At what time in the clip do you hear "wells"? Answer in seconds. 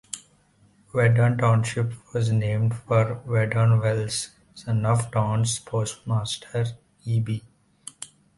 3.81-4.31